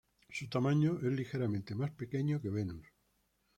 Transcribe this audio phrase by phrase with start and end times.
[0.31, 2.87] Su tamaño es ligeramente más pequeño que Venus.